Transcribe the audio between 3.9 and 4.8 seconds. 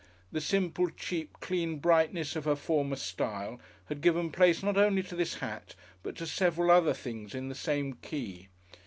given place not